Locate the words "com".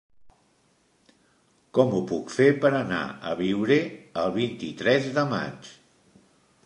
1.77-1.93